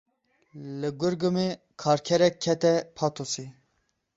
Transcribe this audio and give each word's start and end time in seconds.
Li 0.79 0.89
Gurgumê 1.01 1.45
karkerek 1.83 2.35
kete 2.45 2.73
patosê. 2.95 3.45